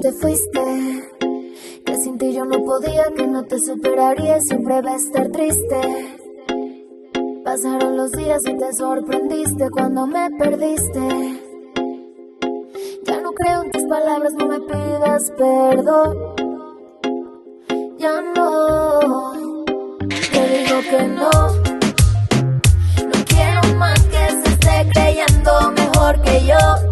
te 0.00 0.12
fuiste. 0.12 1.10
Que 1.84 1.96
sin 1.96 2.18
ti 2.18 2.32
yo 2.32 2.44
no 2.44 2.62
podía, 2.64 3.04
que 3.16 3.26
no 3.26 3.44
te 3.44 3.58
superaría, 3.58 4.40
siempre 4.40 4.82
va 4.82 4.92
a 4.92 4.96
estar 4.96 5.28
triste. 5.30 6.18
Pasaron 7.44 7.96
los 7.96 8.10
días 8.12 8.40
y 8.46 8.56
te 8.56 8.72
sorprendiste 8.72 9.70
cuando 9.70 10.06
me 10.06 10.30
perdiste. 10.38 11.40
Ya 13.04 13.20
no 13.20 13.32
creo 13.32 13.62
en 13.62 13.70
tus 13.70 13.84
palabras, 13.84 14.32
no 14.34 14.46
me 14.48 14.60
pidas 14.60 15.30
perdón. 15.36 16.18
Ya 17.98 18.20
no, 18.34 19.64
te 20.08 20.48
digo 20.48 20.80
que 20.90 21.08
no. 21.08 21.30
No 23.04 23.24
quiero 23.26 23.78
más 23.78 24.00
que 24.06 24.28
se 24.28 24.52
esté 24.54 24.90
creyendo 24.92 25.72
mejor 25.72 26.20
que 26.22 26.46
yo. 26.46 26.91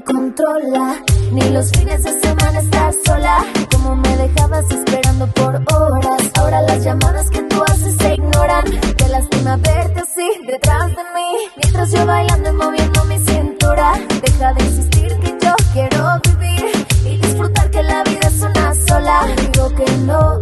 controla. 0.00 1.02
Ni 1.32 1.48
los 1.50 1.70
fines 1.70 2.02
de 2.02 2.20
semana 2.20 2.60
estar 2.60 2.92
sola. 3.04 3.44
Como 3.72 3.96
me 3.96 4.16
dejabas 4.16 4.70
esperando 4.70 5.26
por 5.28 5.56
horas. 5.74 6.30
Ahora 6.38 6.62
las 6.62 6.84
llamadas 6.84 7.30
que 7.30 7.42
tú 7.42 7.62
haces 7.62 7.96
se 7.96 8.14
ignoran. 8.14 8.64
Qué 8.96 9.08
lástima 9.08 9.56
verte 9.56 10.00
así 10.00 10.28
detrás 10.46 10.88
de 10.88 11.02
mí. 11.14 11.30
Mientras 11.56 11.92
yo 11.92 12.06
bailando 12.06 12.50
y 12.50 12.52
moviendo 12.52 13.04
mi 13.04 13.18
cintura. 13.18 13.92
Deja 14.22 14.52
de 14.54 14.64
insistir 14.64 15.18
que 15.18 15.38
yo 15.42 15.54
quiero 15.72 16.20
vivir 16.28 16.86
y 17.04 17.16
disfrutar 17.18 17.70
que 17.70 17.82
la 17.82 18.02
vida 18.04 18.28
es 18.28 18.42
una 18.42 18.74
sola. 18.74 19.26
Digo 19.36 19.68
que 19.74 19.90
no. 20.06 20.38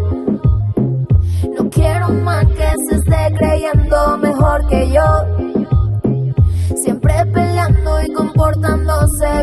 No 1.56 1.70
quiero 1.70 2.08
más 2.10 2.46
que 2.46 2.68
se 2.88 2.96
esté 2.96 3.36
creyendo 3.36 4.18
mejor 4.18 4.66
que 4.68 4.90
yo. 4.90 5.37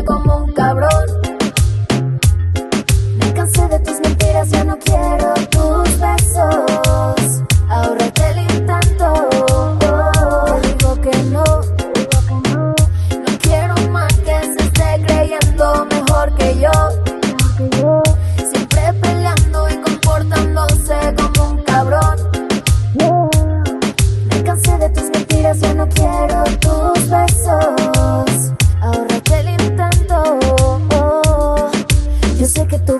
Como 0.04 0.46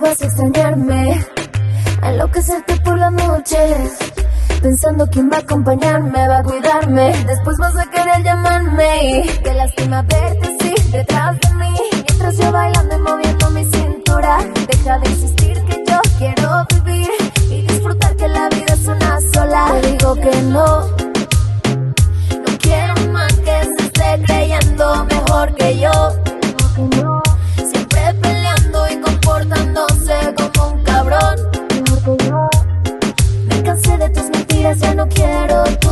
vas 0.01 0.21
a 0.21 0.27
extrañarme, 0.27 1.27
enloquecerte 2.03 2.77
por 2.81 2.99
las 2.99 3.13
noches. 3.13 3.97
Pensando 4.61 5.07
quién 5.07 5.31
va 5.31 5.37
a 5.37 5.41
acompañarme, 5.41 6.29
va 6.29 6.39
a 6.39 6.43
cuidarme. 6.43 7.13
Después 7.27 7.57
vas 7.59 7.77
a 7.77 7.89
querer 7.91 8.23
llamarme. 8.25 9.21
Y 9.25 9.29
qué 9.45 9.55
lástima 9.55 10.03
verte 10.03 10.57
así 10.59 10.91
detrás 10.91 11.37
de 11.41 11.55
mí. 11.55 11.75
Mientras 11.93 12.37
yo 12.39 12.51
bailando 12.51 12.97
y 12.97 12.99
moviendo 12.99 13.51
mi 13.51 13.65
cintura. 13.65 14.39
Deja 14.67 14.99
de 14.99 15.11
insistir 15.11 15.63
que 15.65 15.85
yo 15.87 16.01
quiero 16.19 16.67
vivir 16.75 17.11
y 17.51 17.63
disfrutar 17.63 18.17
que 18.17 18.29
la 18.29 18.49
vida 18.49 18.75
es 18.75 18.87
una 18.87 19.19
sola. 19.33 19.79
Te 19.81 19.93
digo 19.93 20.15
que 20.15 20.43
no. 20.43 20.81
No 22.45 22.59
quiero 22.61 22.95
más 23.13 23.33
que 23.35 23.63
se 23.79 23.87
esté 23.87 24.23
creyendo 24.27 25.05
mejor 25.05 25.55
que 25.55 25.79
yo. 25.79 25.86
quiero 35.15 35.86